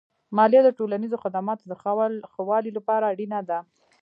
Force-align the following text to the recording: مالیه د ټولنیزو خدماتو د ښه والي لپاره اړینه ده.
مالیه 0.37 0.61
د 0.65 0.69
ټولنیزو 0.77 1.21
خدماتو 1.23 1.63
د 1.67 1.73
ښه 2.31 2.43
والي 2.49 2.71
لپاره 2.77 3.05
اړینه 3.11 3.39
ده. 3.49 3.59